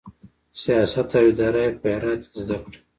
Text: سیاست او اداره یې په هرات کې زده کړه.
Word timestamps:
سیاست 0.61 1.09
او 1.19 1.25
اداره 1.31 1.61
یې 1.65 1.71
په 1.81 1.87
هرات 1.95 2.21
کې 2.31 2.37
زده 2.43 2.57
کړه. 2.63 2.77